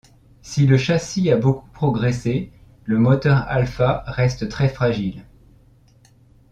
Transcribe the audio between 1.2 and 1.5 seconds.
a